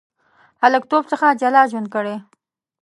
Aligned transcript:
هلکتوب 0.63 1.03
څخه 1.11 1.27
جلا 1.41 1.63
ژوند 1.71 1.87
کړی. 1.95 2.15